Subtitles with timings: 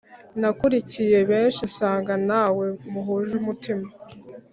[0.39, 3.87] nakurikiye benshi nsanga ntawe muhuje umutima